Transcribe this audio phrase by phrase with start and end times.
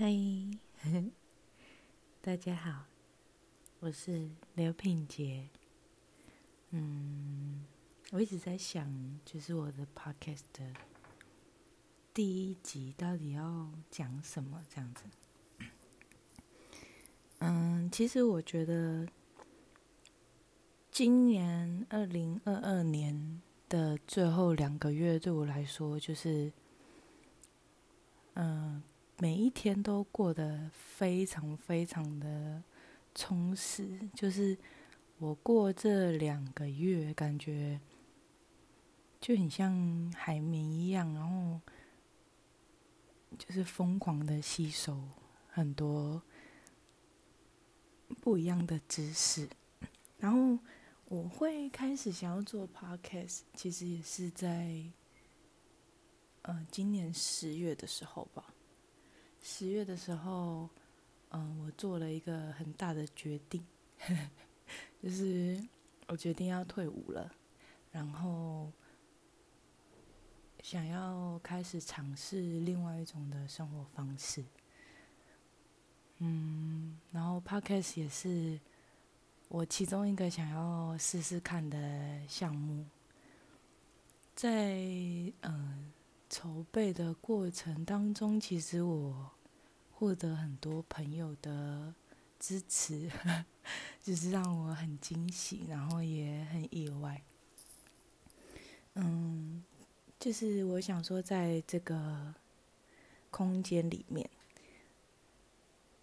[0.00, 0.14] 嗨，
[2.22, 2.84] 大家好，
[3.80, 5.48] 我是刘品杰。
[6.70, 7.64] 嗯，
[8.12, 10.72] 我一直在想，就是我的 podcast 的
[12.14, 15.02] 第一集到底要讲什么这样子。
[17.40, 19.04] 嗯，其实我觉得
[20.92, 26.52] 今年二零二二年的最后两个月对我来说，就是
[28.34, 28.80] 嗯。
[29.20, 32.62] 每一天都过得非常非常的
[33.16, 34.56] 充实，就是
[35.18, 37.80] 我过这两个月，感觉
[39.20, 41.60] 就很像海绵一样，然后
[43.36, 45.02] 就是疯狂的吸收
[45.48, 46.22] 很多
[48.20, 49.48] 不一样的知识，
[50.18, 50.62] 然后
[51.06, 54.84] 我会开始想要做 podcast，其实也是在
[56.42, 58.54] 呃今年十月的时候吧。
[59.42, 60.68] 十月的时候，
[61.30, 63.64] 嗯，我做了一个很大的决定，
[65.02, 65.62] 就是
[66.06, 67.32] 我决定要退伍了，
[67.90, 68.70] 然后
[70.62, 74.44] 想要开始尝试另外一种的生活方式。
[76.18, 78.60] 嗯，然后 Podcast 也是
[79.48, 81.78] 我其中一个想要试试看的
[82.28, 82.84] 项目，
[84.34, 84.76] 在
[85.42, 85.92] 嗯。
[86.30, 89.30] 筹备的过程当中，其实我
[89.98, 91.92] 获得很多朋友的
[92.38, 93.10] 支持，
[94.00, 97.20] 就是让我很惊喜，然后也很意外。
[98.94, 99.64] 嗯，
[100.20, 102.32] 就是我想说，在这个
[103.32, 104.30] 空间里面，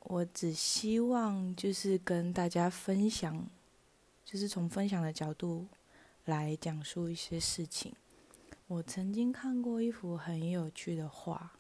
[0.02, 3.48] 我只希望就是跟大家分享，
[4.26, 5.70] 就是从分享的角度
[6.26, 7.96] 来讲述一些事情。
[8.68, 11.55] 我曾经看过一幅很有趣的画，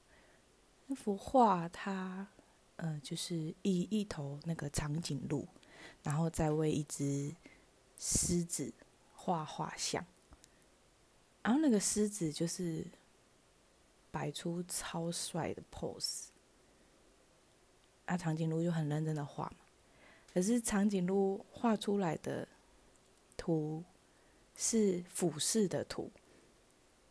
[0.88, 2.28] 那幅画它，
[2.75, 5.47] 呃，就是一一头那个长颈鹿，
[6.03, 7.36] 然后再为一只
[7.97, 8.72] 狮子
[9.14, 10.05] 画画像，
[11.42, 12.86] 然后那个狮子就是
[14.11, 16.27] 摆出超帅的 pose，
[18.05, 19.65] 那，长颈鹿就很认真的画嘛，
[20.33, 22.48] 可是长颈鹿画出来的
[23.36, 23.83] 图
[24.55, 26.11] 是俯视的图。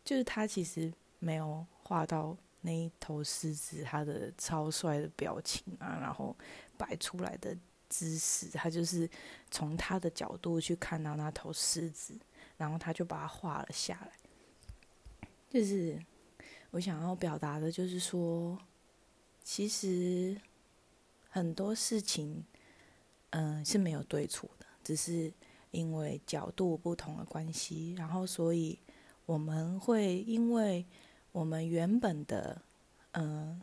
[0.03, 6.35] 就是他其实没有画到那一头狮子，他的超帅的表情啊，然后
[6.75, 7.55] 摆出来的
[7.87, 9.07] 姿势，他就是
[9.51, 12.17] 从他的角度去看到那头狮子，
[12.57, 15.29] 然后他就把它画了下来。
[15.49, 16.03] 就是
[16.71, 18.57] 我想要表达的，就是说，
[19.43, 20.35] 其实
[21.29, 22.43] 很多事情，
[23.29, 25.31] 嗯，是没有对错的，只是
[25.71, 28.79] 因为角度不同的关系，然后所以。
[29.27, 30.85] 我们会因为
[31.35, 32.61] 我们原本的，
[33.11, 33.61] 嗯，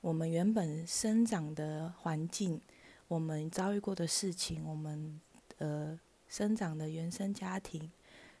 [0.00, 2.58] 我们原本生长的环境，
[3.08, 5.20] 我们遭遇过的事情，我们
[5.58, 6.00] 呃
[6.30, 7.90] 生长的原生家庭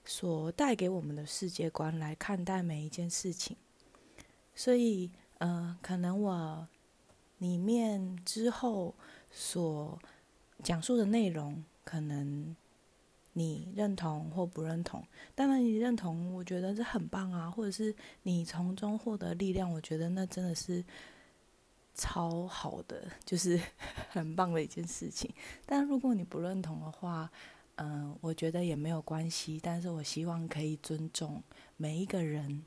[0.02, 3.54] 所带给我们的世界观来看待每一件事情，
[4.54, 6.66] 所以，呃，可能我
[7.36, 8.94] 里面之后
[9.30, 9.98] 所
[10.62, 12.56] 讲述的内容，可能。
[13.38, 15.06] 你认同或不认同？
[15.34, 17.50] 当然，你认同，我觉得这很棒啊。
[17.50, 20.82] 或者是你从中获得力量，我觉得那真的是
[21.94, 23.60] 超好的，就是
[24.08, 25.30] 很棒的一件事情。
[25.66, 27.30] 但如果你不认同的话，
[27.74, 29.60] 嗯，我觉得也没有关系。
[29.62, 31.42] 但是我希望可以尊重
[31.76, 32.64] 每一个人，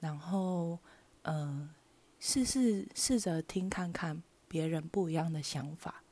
[0.00, 0.78] 然后，
[1.22, 1.70] 嗯，
[2.18, 6.04] 试试试着听看看别人不一样的想法，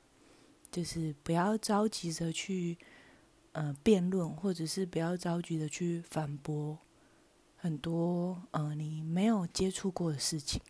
[0.70, 2.78] 就是不要着急着去。
[3.52, 6.78] 呃，辩论或者是不要着急的去反驳
[7.56, 10.60] 很多呃你没有接触过的事情。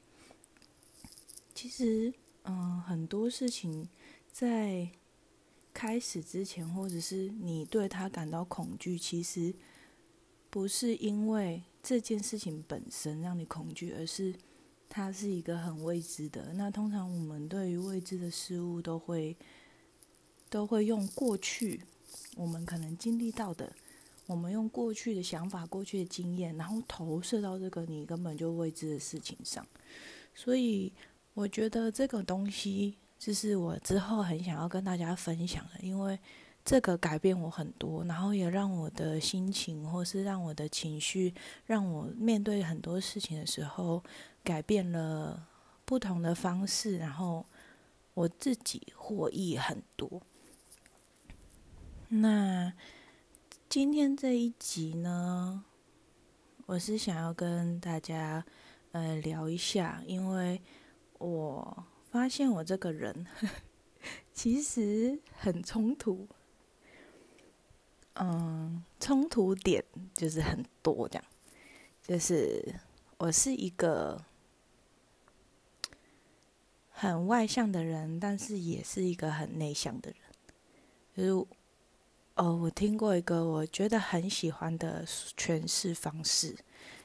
[1.54, 3.88] 其实，嗯，很多事情
[4.30, 4.88] 在
[5.74, 9.54] 开始之前，或者是你对他感到恐惧，其实
[10.48, 14.34] 不是因为这件事情本身让你恐惧，而是
[14.88, 16.54] 它是一个很未知的。
[16.54, 19.36] 那通常我们对于未知的事物都会
[20.48, 21.82] 都会用过去。
[22.36, 23.72] 我们可能经历到的，
[24.26, 29.66] 我们用过去的想法、过去的经验，然后投射到这个你根本就未知的事情上。
[30.34, 30.92] 所以，
[31.34, 36.18] 我觉得这个东西，就是我之后很想要跟大家分享的，因为
[36.64, 41.34] 这个改变我很多，然后也让我的心情，或是让我的情绪，
[41.66, 44.02] 让我面对很多事情的时候，
[44.44, 45.48] 改变了
[45.84, 47.44] 不同的方式，然后
[48.14, 50.22] 我自己获益很多。
[52.10, 52.72] 那
[53.68, 55.62] 今天这一集呢，
[56.64, 58.42] 我是想要跟大家
[58.92, 60.62] 呃聊一下，因为
[61.18, 63.54] 我发现我这个人呵呵
[64.32, 66.26] 其实很冲突，
[68.14, 69.84] 嗯，冲突点
[70.14, 71.24] 就是很多，这样，
[72.02, 72.74] 就是
[73.18, 74.24] 我是一个
[76.88, 80.20] 很外向的人，但是也是一个很内向的人，
[81.14, 81.46] 就是，
[82.38, 85.04] 哦，我听过一个我觉得很喜欢的
[85.36, 86.56] 诠释方式，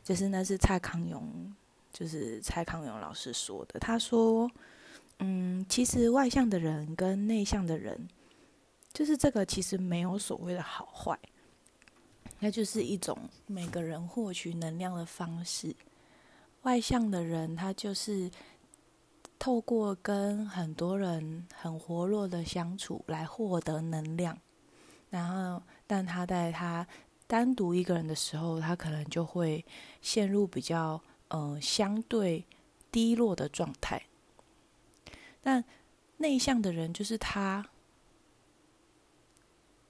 [0.04, 1.54] 就是那是蔡康永。
[1.92, 4.50] 就是蔡康永老师说的，他说
[5.20, 8.08] ：“嗯，其实外向的人跟内向的人，
[8.92, 11.16] 就是这个其实没有所谓的好坏，
[12.40, 13.16] 那就是一种
[13.46, 15.76] 每个人获取能量的方式。
[16.64, 18.32] 外向的人，他就是
[19.38, 24.36] 透过跟很多人很活络的相处来获得能量，
[25.14, 26.88] 然后，但他在他
[27.28, 29.64] 单独一个人的时候，他可能就会
[30.02, 31.02] 陷入比较。”
[31.34, 32.46] 呃，相对
[32.92, 34.04] 低落的状态。
[35.42, 35.66] 但
[36.18, 37.66] 内向的人就是他，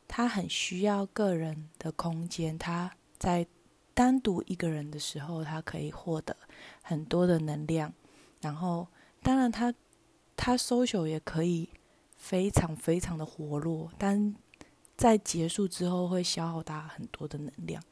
[0.08, 2.58] 他很需要个人的空间。
[2.58, 3.46] 他在
[3.94, 6.34] 单独一个人的时候，他可以获得
[6.82, 7.94] 很多的能量。
[8.40, 8.88] 然后，
[9.22, 9.74] 当然他
[10.38, 11.70] 他 social 也可以
[12.16, 14.34] 非常非常的活络，但
[15.04, 17.84] 在结束之后会消耗他很多的能量。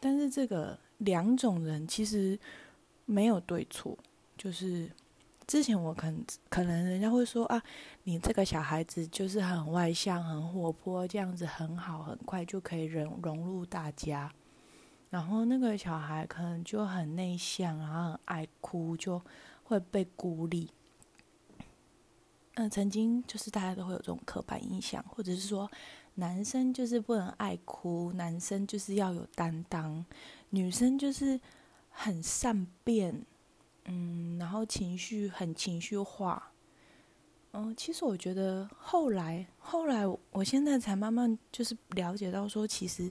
[0.00, 0.76] 但是这个。
[1.00, 2.40] 两种人其实
[3.04, 3.94] 没有对错，
[4.34, 4.90] 就是
[5.46, 7.62] 之前我可能可能人家会说啊，
[8.04, 14.32] 你这个小孩子就是很外向、很活泼，这样子很好，很快就可以融融入大家。
[15.10, 19.20] 然后那个小孩可能就很内向，然后很爱哭，就
[19.64, 20.70] 会被孤立。
[22.56, 25.70] 嗯，曾经就是大家都会有这种刻板印象，或者是说
[26.14, 30.04] 男生就是不能爱哭，男生就是要有担当。
[30.48, 31.38] 女生就是
[31.90, 33.26] 很善变，
[33.84, 36.50] 嗯，然后情绪很情绪化，
[37.52, 43.10] 嗯，其实我觉得后来后来，我现在才慢慢就是了解到说，其实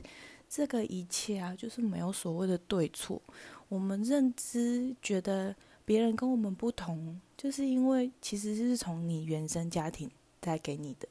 [0.49, 3.21] 这个一切啊，就是没有所谓的对错。
[3.67, 10.09] 我们认知觉得别人跟我们不同，就是因为其实是从你原生家庭
[10.39, 11.07] 带给你的，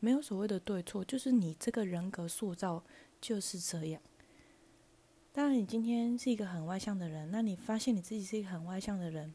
[0.00, 2.82] 没有所谓的对错，就是你这个人格塑造
[3.20, 4.00] 就是这样。
[5.34, 9.34] 当然，你今天是一个很外向的人，那你发现你自己是一个很外向的人，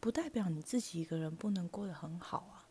[0.00, 2.66] 不代表你自己一个人不能过得很好啊。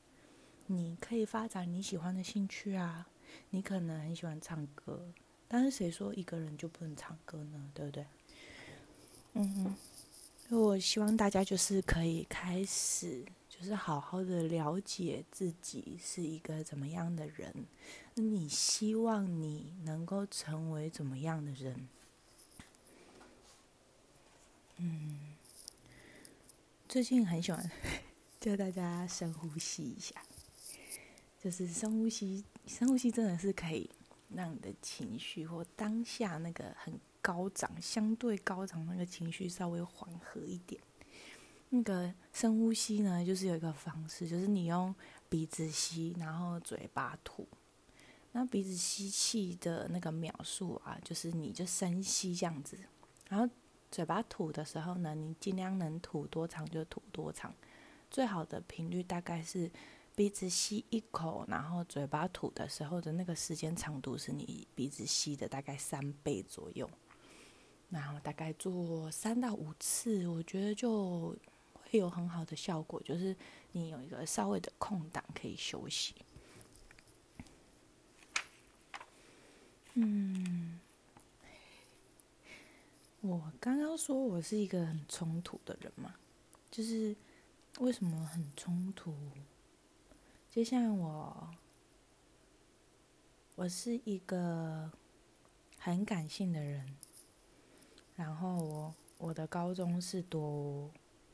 [0.65, 3.07] 你可以发展你喜欢的兴趣啊，
[3.51, 5.13] 你可能很喜欢唱歌，
[5.47, 7.71] 但是谁说一个人就不能唱歌呢？
[7.73, 8.05] 对不对？
[9.33, 9.75] 嗯哼，
[10.49, 17.53] 我希望大家就是可以开始，就是好好的了解自己是一个怎么样的人，
[18.15, 21.89] 那你希望你能够成为怎么样的人？
[24.77, 25.35] 嗯，
[26.87, 27.69] 最近很喜欢
[28.39, 30.15] 教大家深呼吸一下，
[31.43, 33.89] 就是深呼吸，深呼吸真的是可以
[34.33, 40.81] 让你的情绪或当下那个很高涨、相对高涨那个情绪稍微缓和一点。
[41.69, 44.93] 那个深呼吸呢，就是有一个方式，就是你用
[45.29, 47.47] 鼻子吸，然后嘴巴吐。
[48.31, 52.77] 那鼻子吸气的那个秒数啊，就是你就深吸这样子，
[53.29, 53.49] 然后。
[53.89, 57.55] 嘴巴吐的时候呢，你尽量能吐多长就吐多长，
[58.11, 59.71] 最好的频率大概是
[60.13, 66.87] 鼻子吸一口，然后嘴巴吐的时候的那个时间长度是你鼻子吸的大概三倍左右，
[67.89, 71.35] 然后大概做三到五次，我觉得就
[71.73, 73.35] 会有很好的效果，就是
[73.71, 76.15] 你有一个稍微的空档可以休息。
[79.93, 80.79] 嗯。
[83.21, 86.15] 我刚刚说我是一个很冲突的人嘛，
[86.71, 87.13] 就是
[87.79, 89.13] 为什么很冲突？
[90.49, 91.49] 就像我，
[93.55, 94.89] 我是一个
[95.77, 96.95] 很感性的人，
[98.17, 100.91] 然后我我的高中是读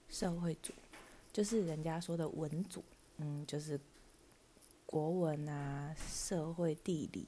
[0.07, 0.71] 社会组，
[1.31, 2.83] 就是人家说的文组，
[3.17, 3.79] 嗯，就是
[4.85, 7.27] 国文啊、社会、地理，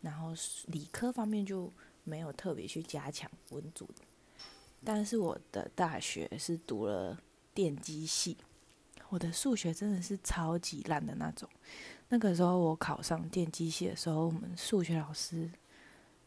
[0.00, 0.32] 然后
[0.68, 1.70] 理科方面就。
[2.02, 3.86] 没有特别去加强文组，
[4.82, 7.16] 但是我的大学是读了
[7.52, 8.38] 电机系，
[9.10, 11.48] 我的数学真的是超级烂的那种。
[12.08, 15.48] 那个时候我考上电机系的时候，我们数学老师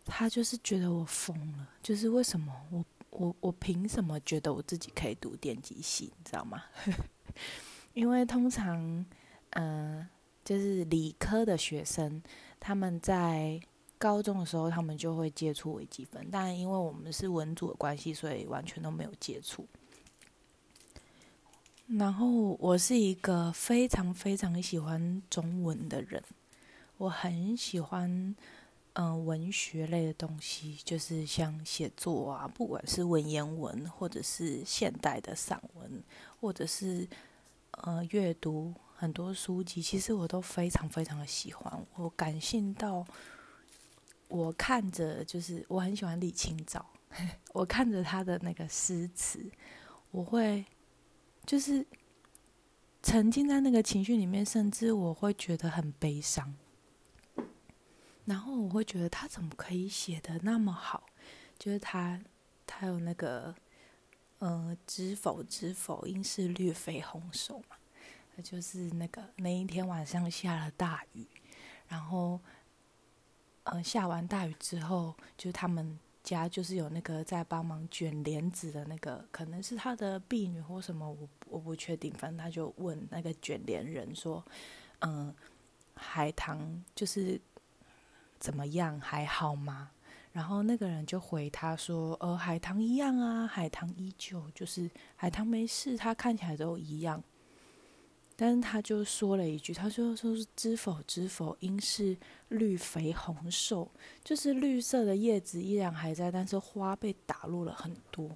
[0.05, 6.63] 他就是觉得我疯了，就是为什么我我我凭什么觉得我自己可以读电机系，你知道吗？
[7.93, 9.05] 因为通常
[9.51, 10.07] 嗯，
[10.43, 12.21] 就是理科的学生
[12.59, 13.61] 他们在。
[13.99, 19.65] 高中的时候，他们就会接触微积分，但因为我们是文组的关系，所以完全都没有接触。
[21.87, 22.27] 然后
[22.59, 26.21] 我是一个非常非常喜欢中文的人，
[26.97, 28.35] 我很喜欢
[28.93, 36.03] 嗯文学类的东西，就是像写作啊，不管是文言文，或者是现代的散文，
[36.39, 37.07] 或者是
[37.71, 41.85] 呃阅读很多书籍，其实我都非常非常的喜欢。
[41.95, 43.05] 我感性到
[44.27, 46.85] 我看着，就是我很喜欢李清照，
[47.53, 49.51] 我看着他的那个诗词，
[50.11, 50.65] 我会。
[51.45, 51.85] 就是
[53.01, 56.55] 沉浸在那个情绪里面，甚至我会觉得很悲伤。
[58.25, 61.05] 然后我会觉得他怎么可以写的那么好？
[61.57, 62.21] 就是他，
[62.65, 63.55] 他有那个，
[64.39, 67.77] 嗯，知否知否，应是绿肥红瘦嘛。
[68.43, 71.27] 就是那个那一天晚上下了大雨，
[71.87, 72.39] 然后，
[73.63, 75.99] 嗯，下完大雨之后，就他们。
[76.23, 82.13] 家就是有那个在帮忙卷帘子的那个，可能是他的婢女或什么，我我不确定。
[82.13, 84.41] 反正他就问那个卷帘人说
[85.03, 85.35] ：“嗯，
[85.95, 87.37] 海棠就是
[88.43, 89.91] 怎么样，还好吗？”
[90.33, 97.23] 然后那个人就回他说：“呃，海棠一样啊，海棠依旧，就是海棠没事，他看起来都一样。”
[98.35, 102.17] 但是他就说了一句，他说：“说是知否知否，应是
[102.49, 103.89] 绿肥红瘦，
[104.25, 108.29] 就是绿色的叶子依然还在，但是花被打落了很多。”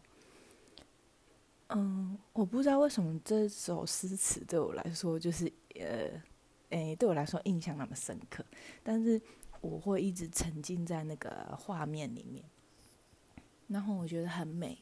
[1.70, 6.10] 嗯，我不知道为什么这首诗词对我来说就是呃，
[6.70, 8.46] 诶，对我来说印象那么深刻，
[8.84, 9.22] 但是
[9.62, 12.44] 我会一直沉浸在那个画面里面，
[13.68, 14.78] 然后我觉得很美。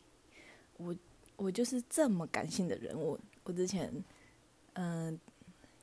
[0.77, 0.95] 我
[1.35, 3.91] 我就是这么感性的人，我我之前。
[4.77, 5.17] 嗯，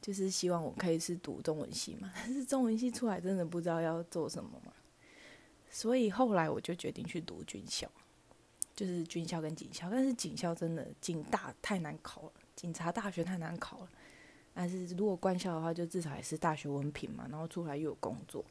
[0.03, 4.71] 就是希望我可以是读中文系嘛，但是中文系出来真的不知道要做什么嘛，
[5.71, 7.91] 所以后来我就决定去读军校，
[8.77, 13.89] 就是军校跟警校，但是警校真的警大太难考了，警察大学太难考了，
[14.53, 18.45] 但是如果官校的话，就至少也是大学文凭嘛，然后出来又有工作，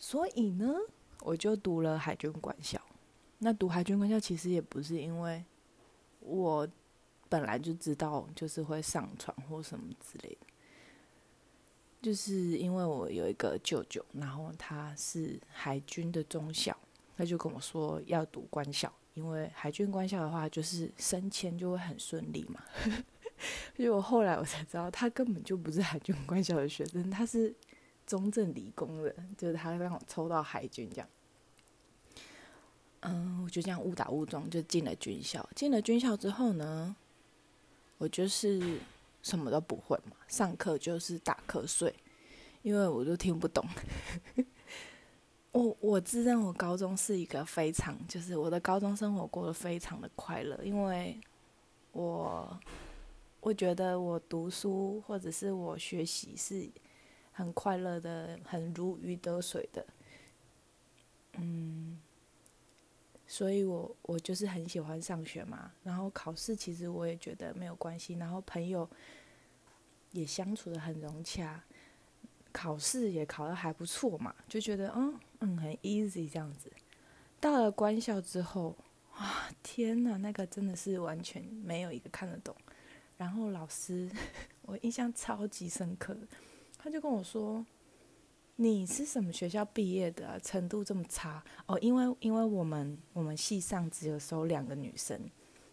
[0.00, 0.74] 所以呢，
[1.20, 2.80] 我就读了海军官校。
[3.38, 5.44] 那读海军官校其实也不是因为
[6.18, 6.66] 我。
[7.28, 10.46] 本来就知道，就是会上船或什么之类的，
[12.02, 16.76] 就是因为我有一个舅舅，然后他是海军的中校，
[17.16, 22.60] 他就跟我说要读官校，因为海军官校的话，就是升迁就会很顺利嘛。
[23.78, 27.54] 结果后来我才知道，他根本就不是海军官校的学生，他是
[28.10, 31.08] 中正理工的，就是他让我抽到海军这样。
[33.02, 35.48] 嗯，我就这样误打误撞就进了军校。
[35.54, 36.96] 进了军校之后呢？
[37.98, 38.80] 我就是
[39.22, 41.94] 什么都不会嘛，上课就是打瞌睡，
[42.62, 43.64] 因为我都听不懂。
[45.52, 51.20] 我我自认我高中是一个非常，就是我的高中生活过得非常的快乐，因为
[51.92, 52.58] 我
[53.40, 56.68] 我觉得我读书或者是我学习是
[57.40, 59.86] 很快乐的，很如鱼得水的，
[61.38, 61.98] 嗯。
[63.26, 68.90] 所以，我我就是很喜欢上学嘛，然后考试其实我也觉得没有关系，然后朋友
[70.10, 71.62] 也相处的很融洽，
[72.50, 76.72] 考试也考的还不错嘛，就觉得嗯嗯很 easy 这样子。
[77.38, 78.76] 到了官校之后，
[79.14, 82.52] 啊天呐，那个真的是完全没有一个看得懂。
[83.16, 84.10] 然后老师，
[84.66, 86.16] 我印象超级深刻，
[86.82, 87.64] 他就跟我说。
[88.62, 90.28] 你是什么学校毕业的？
[90.28, 91.78] 啊程度这么差哦？
[91.78, 95.18] 因为因为我们我们系上只有收两个女生，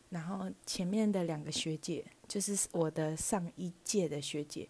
[0.09, 4.69] 然后前面的两个学姐就是我的上一届的学姐，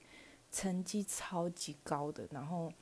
[0.51, 2.73] 成绩超级高的，然后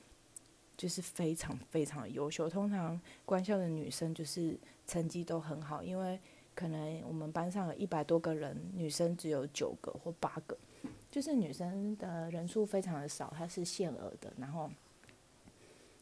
[0.78, 2.50] 就是非常非常优秀。
[2.50, 4.58] 通常官校的女生就是
[4.88, 6.18] 成绩都很好，因为
[6.54, 10.58] 可能我们班上有一百多个人，女生只有九个或八个，
[11.15, 14.69] 就是女生的人数非常的少，它是限额的，然后。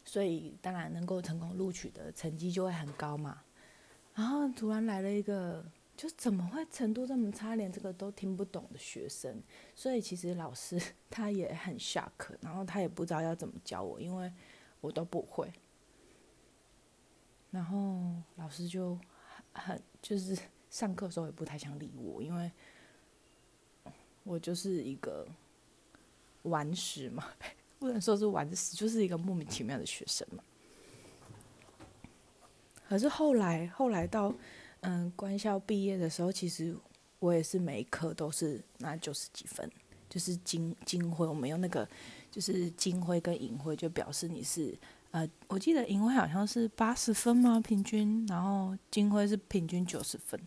[0.04, 3.42] 所以当然能够成功录取的成绩就会很高嘛。
[4.14, 5.64] 然后突然来了一个，
[5.96, 9.40] 就怎么会程度这么差，连这个都听不懂的学生。
[9.72, 14.32] 所以其实老师 他也很 shock，然后他也不知道要怎么教我，因为
[14.80, 15.48] 我都不会。
[17.52, 18.98] 然后老师就
[19.52, 20.36] 很就是
[20.68, 22.50] 上课的时候也不太想理我，因为
[24.24, 25.26] 我就是一个
[26.42, 27.24] 顽石嘛。
[27.78, 30.42] 不能说是玩石，就是一个莫名其妙的学生嘛。
[32.88, 34.34] 可是后来，后来到
[34.80, 36.74] 嗯官校毕业的时候，其实
[37.18, 39.70] 我也是每一科都是拿九十几分，
[40.08, 41.26] 就是金金辉。
[41.26, 41.86] 我们用那个
[42.30, 44.74] 就是金辉跟银辉，就表示你是
[45.10, 47.60] 呃，我记得银辉好像是八十分吗？
[47.60, 50.40] 平均，然后金辉是平均九十分。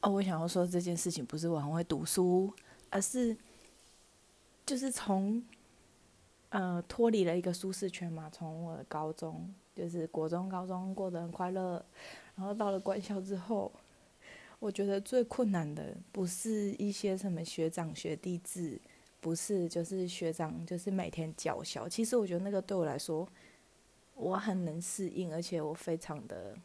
[0.00, 2.52] 哦，我想要说这件事情不是我很会读书，
[2.88, 3.36] 而是
[4.64, 5.42] 就是从
[6.50, 11.84] 呃脱离了一个舒适圈嘛，从我的高中就是国中、高中过得很快乐，
[12.36, 13.72] 然后到了官校之后，
[14.60, 18.80] 我觉得最困难的不是一些什么学长学弟制，
[19.20, 23.28] 不是就是学长就是每天叫嚣，其实我觉得那个对我来说
[24.14, 26.56] 我很能适应，而且我非常的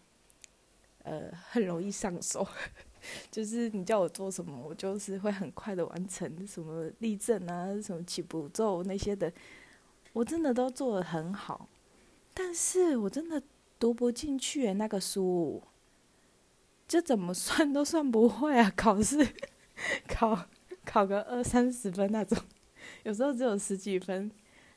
[1.03, 2.45] 呃很容易上手。
[3.29, 6.47] 就是你叫我做什么，我就是会很快的完成。
[6.47, 9.31] 什么立正啊，什么起步骤那些的，
[10.13, 11.67] 我真的都做的很好。
[12.33, 13.43] 但是我真的
[13.77, 15.61] 读不进去那个书，
[16.87, 18.71] 就怎么算 都算不会啊！
[18.75, 19.27] 考试
[20.07, 20.47] 考
[20.85, 22.37] 考个二三十分那种，
[23.03, 24.31] 有时候只有十几分，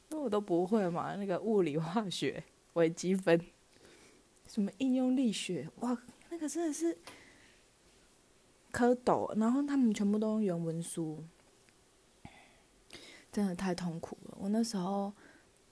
[0.08, 1.14] 那我都不会嘛。
[1.14, 2.42] 那个物理、化学、
[2.72, 3.40] 微积分，
[4.48, 5.96] 什么应用力学，哇，
[6.36, 6.96] 那个真的是。
[8.72, 11.24] 蝌蚪，然后他们全部都用原文书，
[13.32, 14.36] 真的太痛苦了。
[14.38, 15.10] 我那时候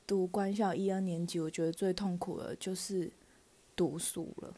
[0.07, 3.13] 读官校一二年级，我觉得最痛苦的就是
[3.77, 4.55] 读书了，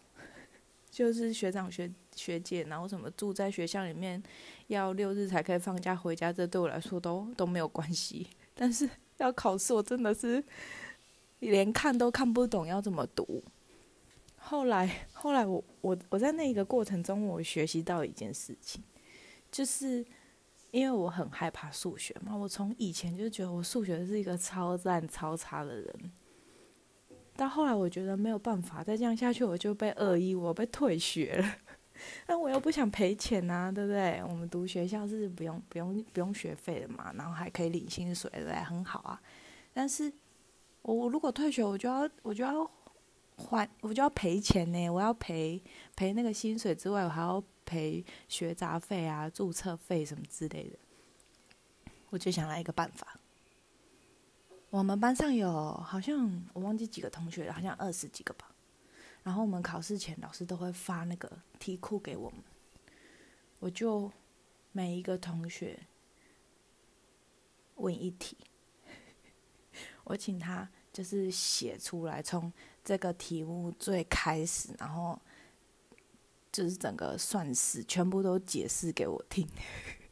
[0.93, 4.23] 就是学长学学姐，然后什么住在学校里面，
[4.69, 8.29] 要六日才可以放假回家，这对我来说都都没有关系。
[8.55, 10.45] 但是要考试，我真的是
[11.41, 13.43] 连看都看不懂要怎么读。
[14.49, 18.81] 后来，后来我我我在那一个过程中，我学习到一件事情，
[19.51, 20.07] 就是
[20.71, 26.13] 因为我很害怕数学嘛，我从以前就觉得我数学是一个超赞超差的人，
[27.37, 31.57] 到后来我觉得没有办法再这样下去，我就被恶意，我被退学了，
[32.25, 34.23] 但我又不想赔钱啊，对不对？
[34.29, 39.21] 我们读学校是不用不用不用学费的嘛，然后还可以领薪水，对，很好啊。
[39.75, 40.13] 但是
[40.83, 42.71] 我我如果退学，我就要我就要。
[43.37, 45.63] 还我就要赔钱呢，我要赔
[45.95, 50.79] 赔那个薪水之外，我还要赔学杂费啊、注册费什么之类的。
[52.09, 53.21] 我就想来一个办法。
[54.71, 58.55] 我们班上有好像我忘记几个同学了，好像二十几个吧。
[59.23, 62.43] 然后我们考试前老师都会发那个题库给我们，
[63.59, 64.11] 我就
[64.73, 65.79] 每一个同学
[67.75, 68.37] 问一题，
[70.05, 72.51] 我请他就是写出来从。
[72.87, 75.21] 这个题目最开始，然后
[76.53, 79.45] 就是整个算式全部都解释给我听，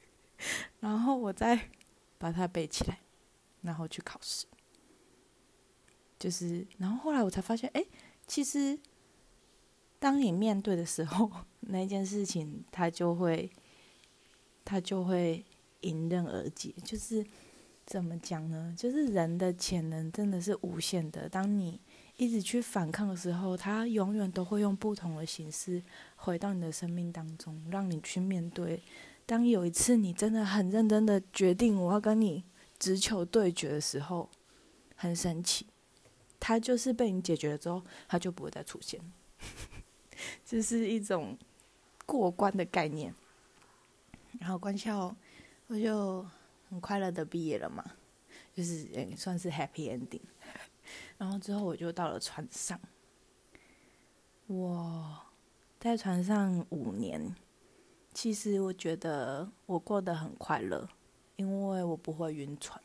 [0.81, 1.71] 然后我再
[2.19, 2.99] 把它背起来，
[3.63, 4.47] 然后去考试。
[6.19, 7.85] 就是，然后后来我才发现，哎，
[8.27, 8.77] 其实
[10.01, 13.53] 当你面对的时候， 那件事情它就会，
[14.65, 15.45] 它就会
[15.83, 16.75] 迎刃而解。
[16.83, 17.25] 就是
[17.87, 18.75] 怎么讲呢？
[18.77, 21.29] 就是人的潜能真的是无限的。
[21.29, 21.81] 当你
[22.17, 25.83] 一直去反抗的时候，他永远都会用不同的形式
[26.17, 28.83] 回到你的生命当中，让你去面对。
[29.27, 32.45] 当有一次你真的很认真的决定我要跟你
[32.79, 34.29] 直球对决的时候，
[34.97, 35.67] 很神奇，
[36.41, 39.01] 他就是被你解决了之后，他就不会再出现。
[40.45, 41.37] 这是一种
[42.07, 43.15] 过关的概念。
[44.41, 45.15] 然后关校
[45.69, 46.27] 我就
[46.75, 47.85] 很快乐的毕业了嘛，
[48.53, 50.21] 就是也算是 happy ending。
[51.17, 52.81] 然后之后我就到了船上，
[54.49, 55.21] 我
[55.79, 57.33] 在船上五年，
[58.13, 60.89] 其实我觉得我过得很快乐，
[61.37, 62.83] 因为我不会晕船。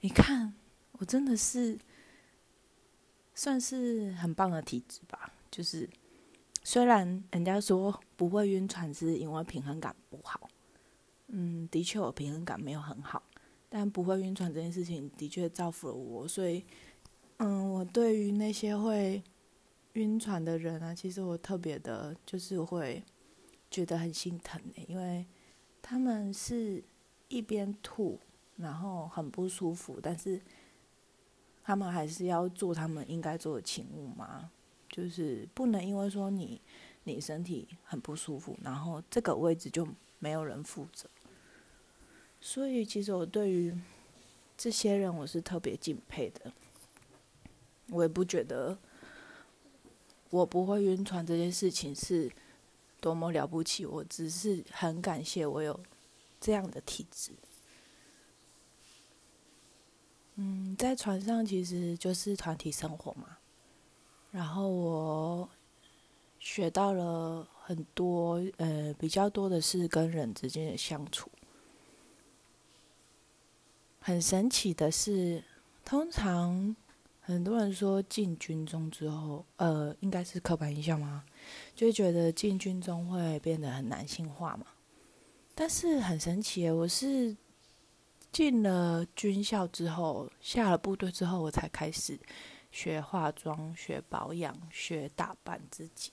[0.00, 0.52] 你看，
[0.98, 1.78] 我真的是
[3.32, 5.32] 算是很棒的体质吧？
[5.52, 5.88] 就是
[6.64, 10.50] 虽然人家说不会晕船是因为平衡感不好，
[11.36, 13.22] 嗯，的确我平衡感没有很好，
[13.68, 16.64] 但不会晕船这件事情的确造福了我，所以。
[17.38, 19.20] 嗯，我对于那些会
[19.94, 23.02] 晕船的人啊，其实我特别的，就是会
[23.68, 25.26] 觉得很心疼的，因为
[25.82, 26.82] 他们是
[27.26, 28.20] 一边吐，
[28.54, 30.40] 然后很不舒服，但是
[31.64, 34.48] 他们还是要做他们应该做的勤务嘛，
[34.88, 36.60] 就是不能因为说你
[37.02, 39.84] 你身体很不舒服，然后这个位置就
[40.20, 41.10] 没有人负责。
[42.46, 43.74] 所以，其实我对于
[44.54, 46.52] 这些人，我是特别敬佩的。
[47.88, 48.76] 我也不觉得
[50.28, 52.30] 我不会晕船这件事情是
[53.00, 55.80] 多么了不起，我只是很感谢我有
[56.38, 57.32] 这样的体质。
[60.34, 63.38] 嗯，在船上其实就是团体生活嘛，
[64.30, 65.48] 然后我
[66.38, 71.30] 学到了很多，呃，比较多的是跟人之间的相处。
[74.06, 75.42] 很神奇的是，
[75.82, 76.76] 通常。
[77.22, 81.24] 很多人说进军中之后，呃，应该是刻板印象吗？
[81.74, 84.66] 就觉得进军中会变得很男性化嘛。
[85.54, 87.34] 但是很神奇，我是
[88.30, 92.20] 进了军校之后，下了部队之后，我才开始
[92.70, 96.12] 学化妆、学保养、学打扮自己。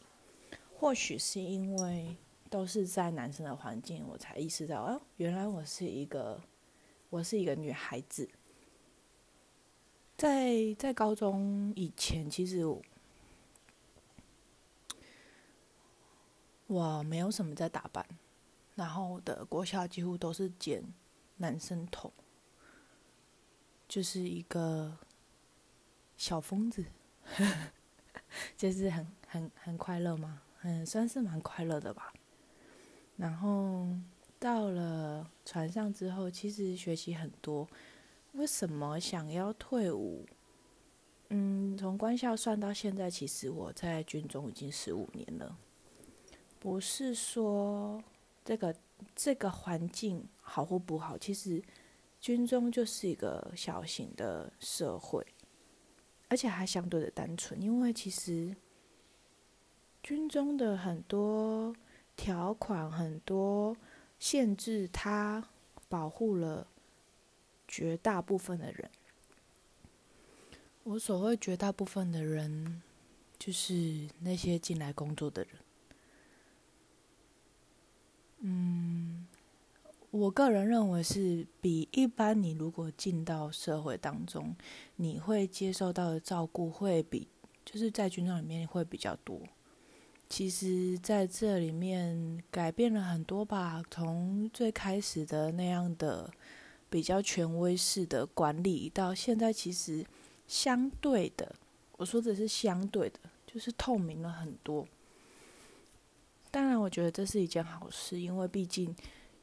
[0.73, 2.15] 或许是因为
[2.49, 6.39] 都是在男生的环境，我才意识到，哦，原来我是一个，
[7.11, 8.27] 我是一个女孩子。
[10.17, 12.65] 在在高中以前，其实
[16.67, 18.05] 我没有什么在打扮。
[18.75, 20.83] 然后的国校几乎都是剪
[21.37, 22.11] 男生头，
[23.87, 24.97] 就是一个
[26.15, 26.85] 小疯子，
[28.55, 32.13] 就是很很很快乐嘛，嗯，算是蛮快乐的吧。
[33.17, 33.87] 然后
[34.41, 37.67] 到了船上之后，其实学习很多。
[38.31, 40.25] 为什么想要退伍？
[41.29, 45.55] 嗯，从官校算到现在，其实我在军中已经十五年了，
[46.59, 48.03] 不是说。
[48.43, 48.75] 这个
[49.15, 51.61] 这个环境好或不好，其实
[52.19, 55.23] 军中就是一个小型的社会，
[56.27, 57.61] 而且还相对的单纯。
[57.61, 58.55] 因为其实
[60.01, 61.75] 军中的很多
[62.15, 63.77] 条款、很多
[64.21, 65.49] 限制，它
[65.89, 66.67] 保护了
[67.67, 68.87] 绝大部分的人。
[70.83, 72.83] 我所谓绝大部分的人，
[73.39, 75.51] 就是那些进来工作的人。
[78.41, 79.25] 嗯，
[80.11, 84.55] 我个人认为是比一般你如果进到社会当中，
[84.97, 87.27] 你会接受到的照顾会比
[87.65, 89.41] 就是在军中里面会比较多。
[90.31, 96.31] 其实在这里面改变了很多吧，从最开始的那样的
[96.89, 100.05] 比较权威式的管理，到现在其实
[100.47, 101.53] 相对的，
[101.97, 104.87] 我说的是相对的，就是透明了很多。
[106.49, 108.95] 当然，我觉得这是一件好事，因为毕竟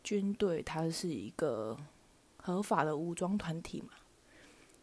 [0.03, 1.77] 军队它是一个
[2.39, 3.91] 合法的武装团体嘛。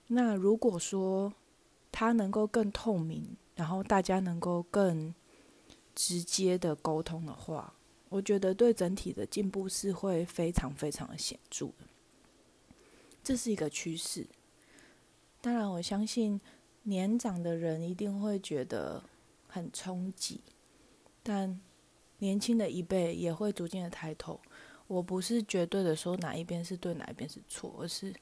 [0.05, 1.33] 那如果说
[1.91, 5.11] 它能够更透明，然后大家能够更
[5.95, 7.73] 直接的沟通的话，
[8.09, 11.87] 我觉得对整体的进步是会非常非常的显著的。
[13.23, 14.27] 这是一个趋势。
[15.41, 16.39] 当然，我相信
[16.83, 19.01] 年长的人一定会觉得
[19.47, 20.41] 很冲击，
[21.23, 21.59] 但。
[22.19, 24.39] 年轻的一辈也会逐渐的抬头。
[24.87, 28.15] 我不是绝对的说哪一边是对，哪一边是错，而是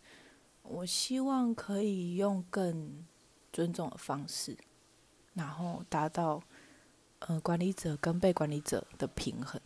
[0.64, 3.06] 我希望可以用更
[3.54, 4.58] 尊重的方式，
[5.36, 6.42] 然后达到
[7.28, 9.60] 呃管理者跟被管理者的平衡。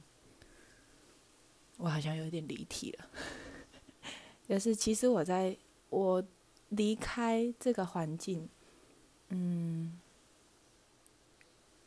[1.78, 3.10] 我好像有点离题了，
[4.50, 5.56] 就是其实我在
[5.90, 6.24] 我
[6.70, 8.50] 离开这个环境，
[9.30, 10.00] 嗯。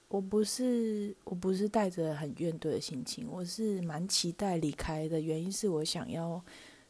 [0.08, 6.44] 我不是，我不是带着很怨怼的心情，我是蛮期待离开的原因是我想要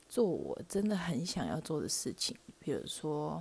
[0.08, 3.38] 做我真的很想要做的事情，比如说，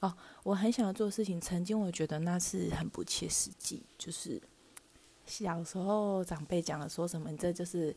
[0.00, 4.38] 哦，我很想要做事情，曾经我觉得那是很不切实际，就是
[5.26, 7.94] 小时候长辈讲的说什么，这就是，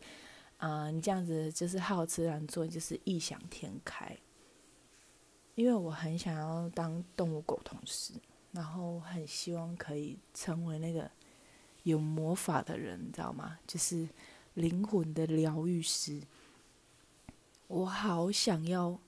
[0.58, 4.18] 啊，你这样子就是好吃懒做，就是异想天开，
[5.56, 8.14] 因为我很想要当动物狗同事，
[8.52, 11.10] 然后很希望可以成为那个。
[11.86, 13.60] 有魔法的人，你知道吗？
[13.68, 14.10] 就是
[14.56, 16.20] 灵魂的疗愈师。
[17.68, 19.00] 我好想要，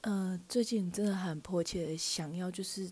[0.00, 2.90] 呃，最近真的很迫切想要，就是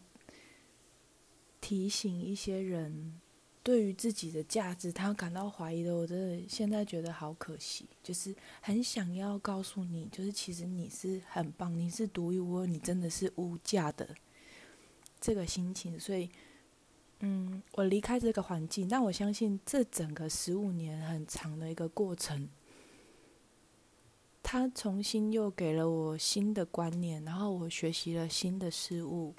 [1.69, 3.21] 提醒一些人，
[3.63, 7.85] 对于自己的价值，他感到怀疑的，我真的现在觉得好可惜。
[8.03, 14.09] 就是很想要告诉你，就是其实你是很棒，你是独一无二，你真的是无价的
[15.21, 16.31] 这个心情，所以。
[17.21, 22.49] 嗯，我离开这个环境，但我相信这整个十五年很长的一个过程，
[24.41, 29.35] 他重新又给了我新的观念，然后我学习了新的事物，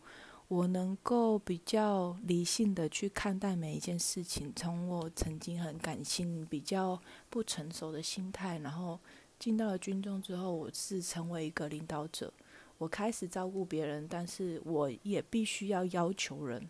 [0.49, 4.51] 我能够比较理性的去看待每一件事情。
[4.55, 8.99] 从我曾经很感性、比较不成熟的心态，然后
[9.37, 12.33] 进到了军中之后，我是成为一个领导者，
[12.79, 16.67] 我开始照顾别人，但是我也必须要要求人。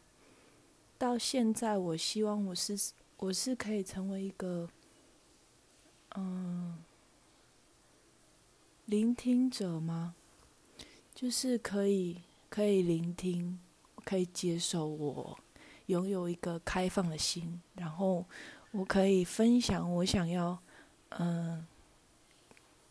[0.97, 2.77] 到现在，我希望我是
[3.15, 4.69] 我是可以成为一个，
[6.17, 6.83] 嗯，
[8.83, 10.15] 聆听者吗？
[11.15, 13.59] 就是可以可以聆听，
[14.05, 15.37] 可以接受我
[15.87, 18.25] 拥有一个开放的心，然后
[18.71, 20.57] 我可以分享我想要
[21.09, 21.65] 嗯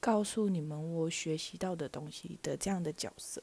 [0.01, 3.42] 告诉你们我学习到的东西的这样的角色。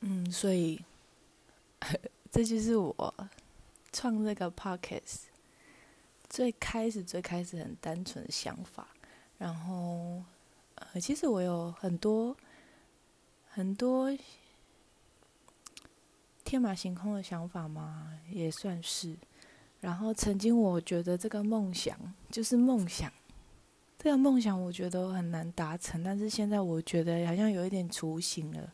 [0.00, 0.80] 嗯，所以。
[2.30, 3.14] 这就是我
[3.92, 5.24] 创这个 pockets
[6.30, 8.86] 最开始最开始很单纯的想法。
[9.36, 10.22] 然后，
[10.76, 12.36] 呃，其实我有很多
[13.50, 14.16] 很多
[16.52, 19.16] 天马行空的想法嘛，也算是。
[19.80, 23.10] 然后曾经我觉得这个梦想就是梦想，
[23.98, 28.70] 这个梦想我觉得很难达成，但是现在我觉得好像有一点雏形了。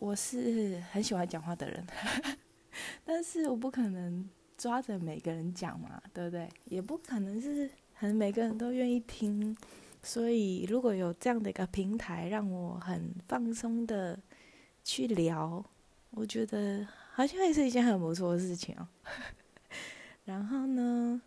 [0.00, 1.86] 我是很喜欢讲话的人。
[3.06, 6.48] 但是我不可能抓着每个人讲嘛，对不对？
[6.64, 9.56] 也不可能是很每个人都愿意听，
[10.02, 14.18] 所以如果有这样的一个平台，让我很放松的
[14.82, 15.64] 去聊，
[16.12, 18.88] 我觉得好像也是一件很不错的事情哦。
[20.24, 21.20] 然后呢，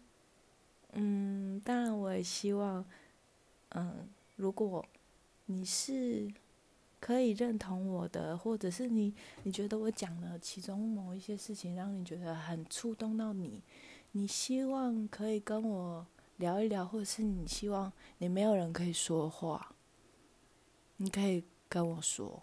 [0.93, 2.83] 嗯，当然我也希望，
[3.69, 4.85] 嗯，如果
[5.45, 6.31] 你是。
[6.97, 13.61] 可以认同我的，或者是你，你觉得我讲了其中某一些事情，让你觉得很触动到你，
[14.13, 19.75] 你希望可以跟我聊一聊，或者是你希望你没有人可以说话，
[20.97, 22.41] 你可以跟我说，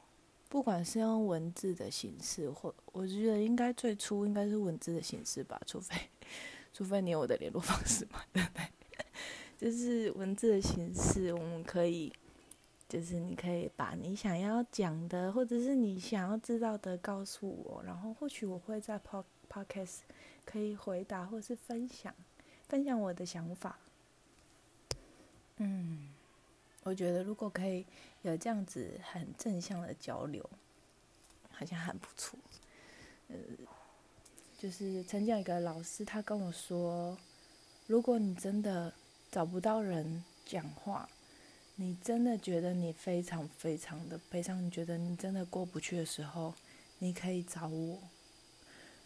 [0.53, 5.97] 不管是用文字的形式，或我觉得应该最初应该是文字的形式吧，除非
[6.75, 8.67] 除非你有我的联络方式嘛，对不对？
[9.57, 12.13] 就是文字的形式，我们可以。
[12.87, 20.01] 就是你可以把你想要讲的，或者是你想要知道的告诉我，然后或许我会在 pod podcast
[20.45, 22.15] 可以回答或是分享，
[22.69, 23.79] 分享我的想法。
[25.57, 26.12] 嗯，
[26.83, 27.85] 我觉得如果可以
[28.23, 30.49] 有这样子很正向的交流，
[31.51, 32.39] 好像很不错。
[33.29, 33.37] 呃，
[34.59, 37.17] 就是曾经有一个老师他跟我说，
[37.87, 38.93] 如果你真的
[39.31, 41.09] 找不到人讲话。
[41.77, 46.55] 你真的觉得你非常非常的悲伤，你觉得你真的过不去的时候，
[46.99, 47.99] 你可以找我。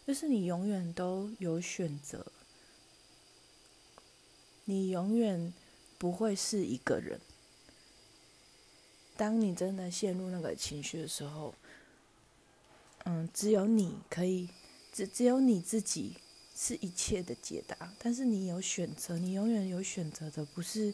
[0.05, 2.29] 就是你永远都有选择，
[4.65, 5.53] 你永远
[5.97, 7.19] 不会是一个人。
[9.17, 11.53] 当你真的陷入那个情绪的时候，
[13.05, 14.49] 嗯，只有你可以，
[14.93, 16.17] 只只有你自己
[16.55, 17.91] 是一切的解答。
[17.99, 20.93] 但是你有选择，你永远有选择的，不是。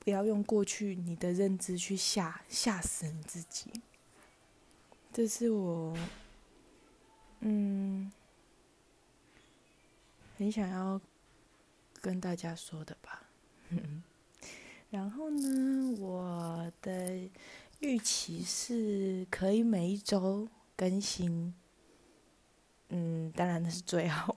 [0.00, 3.72] 不要用过去你的认知去吓吓死你自己。
[5.10, 5.96] 这是我，
[7.40, 8.12] 嗯，
[10.36, 11.00] 很想要
[12.02, 13.22] 跟大家说的吧。
[13.70, 14.02] 嗯
[14.94, 17.18] 然后呢，我的
[17.80, 21.52] 预期是可以每一周更新。
[22.90, 24.36] 嗯，当然那是最好。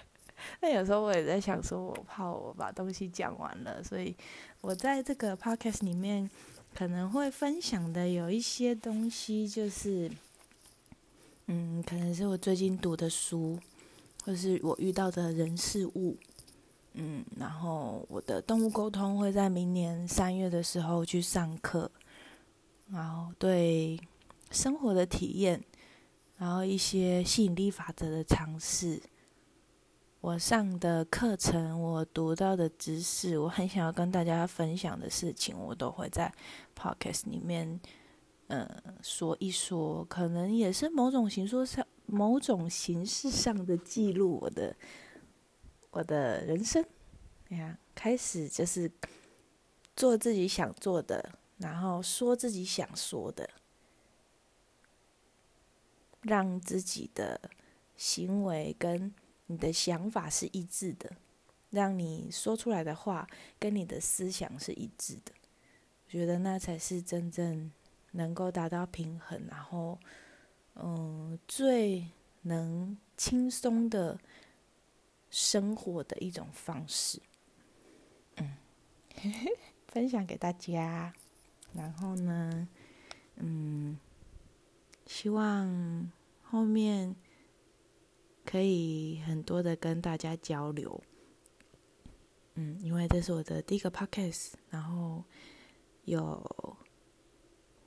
[0.62, 4.16] 那有时候我也在想，说我怕我把东西讲完了，所以
[4.62, 6.30] 我在这个 podcast 里面
[6.74, 10.10] 可能会分享的有一些东西，就是，
[11.48, 13.58] 嗯，可能是我最近读的书，
[14.24, 16.16] 或是我遇到的人事物，
[16.94, 21.90] 嗯，然后我的动物沟通会在明年三月的时候去上课，
[22.90, 23.98] 然后对
[24.50, 25.62] 生活的体验，
[26.36, 29.00] 然后一些吸引力法则的尝试。
[30.20, 36.30] 我上的课程，我读到的知识，我很想要跟大家分享的事情，我都会在
[36.76, 37.80] podcast 里面，
[38.48, 38.68] 呃，
[39.00, 40.04] 说一说。
[40.04, 44.76] 可能也是某种形式上、某种形式上的记录我的
[45.90, 46.84] 我的人生。
[47.48, 48.90] 你看，开始就是
[49.96, 53.48] 做自己想做的，然后说自己想说的，
[56.22, 57.40] 让自己的
[57.96, 59.12] 行为跟。
[59.46, 61.10] 你的想法是一致的，
[61.70, 65.32] 让你说出来的话跟你的思想是一致的，
[66.06, 67.68] 我觉得那才是真正
[68.12, 69.98] 能够达到平衡，然后，
[70.76, 72.06] 嗯，最
[72.42, 74.16] 能轻松的
[75.30, 77.20] 生活的一种方式。
[78.36, 78.56] 嗯，
[79.88, 81.12] 分享给大家，
[81.72, 82.68] 然后呢，
[83.36, 83.98] 嗯，
[85.06, 86.10] 希望
[86.42, 87.16] 后面。
[88.42, 91.00] 可以很多的跟大家交流，
[92.54, 95.22] 嗯，因为这是我的第一个 podcast，然后
[96.04, 96.42] 有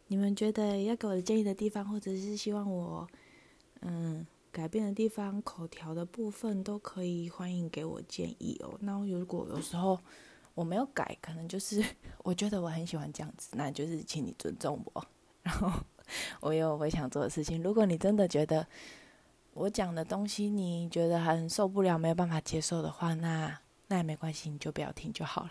[0.08, 3.06] 你们觉得要给我的建议的地方，或者是希望我
[3.82, 8.78] 嗯改变的地方，口条的部分都可以欢迎给我建议哦。
[8.82, 10.00] 那如果有时候
[10.54, 11.84] 我没有改，可能就是
[12.24, 15.04] 我觉得我很喜欢这样子，那就是请你尊重我，
[15.42, 15.72] 然后
[16.39, 17.63] 我有我想做的事情。
[17.63, 18.68] 如果你真的觉得，
[19.56, 25.50] 我讲的东西你觉得很受不了，没有办法接受的话，那那也没关系，你就不要听就好了。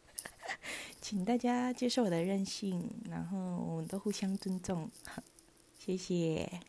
[1.02, 4.90] 请大家接受我的任性，然后我们都互相尊重，
[5.78, 6.60] 谢谢。